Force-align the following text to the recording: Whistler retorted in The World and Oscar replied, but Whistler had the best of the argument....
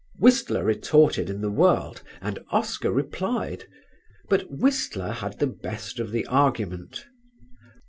Whistler 0.17 0.63
retorted 0.63 1.29
in 1.29 1.41
The 1.41 1.51
World 1.51 2.01
and 2.21 2.39
Oscar 2.49 2.91
replied, 2.91 3.65
but 4.29 4.49
Whistler 4.49 5.11
had 5.11 5.37
the 5.37 5.45
best 5.45 5.99
of 5.99 6.09
the 6.11 6.25
argument.... 6.25 7.05